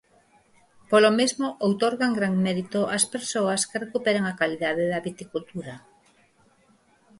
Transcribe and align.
Polo 0.91 1.11
mesmo 1.19 1.47
outorgan 1.67 2.11
gran 2.19 2.33
mérito 2.45 2.79
ás 2.95 3.03
persoas 3.13 3.61
que 3.69 3.81
recuperan 3.85 4.25
a 4.27 4.37
calidade 4.39 4.83
da 4.91 5.03
viticultura. 5.07 5.75